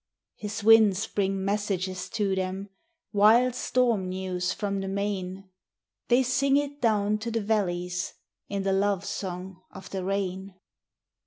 His 0.35 0.63
winds 0.63 1.05
bring 1.05 1.45
messages 1.45 2.09
to 2.09 2.33
them, 2.33 2.69
Wild 3.13 3.53
storm 3.53 4.09
news 4.09 4.51
from 4.51 4.81
the 4.81 4.87
main; 4.87 5.47
They 6.07 6.23
sing 6.23 6.57
it 6.57 6.81
down 6.81 7.19
to 7.19 7.29
the 7.29 7.39
valleys 7.43 8.15
In 8.49 8.63
the 8.63 8.73
love 8.73 9.05
song 9.05 9.61
of 9.69 9.91
the 9.91 10.03
rain. 10.03 10.55